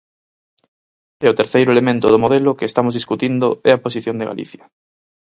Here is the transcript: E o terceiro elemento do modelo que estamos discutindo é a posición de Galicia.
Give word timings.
E 1.23 1.25
o 1.31 1.37
terceiro 1.39 1.69
elemento 1.75 2.07
do 2.09 2.21
modelo 2.23 2.57
que 2.57 2.69
estamos 2.71 2.93
discutindo 2.99 3.47
é 3.69 3.71
a 3.73 3.81
posición 3.85 4.15
de 4.17 4.29
Galicia. 4.31 4.63